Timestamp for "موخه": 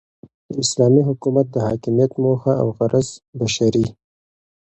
2.21-2.51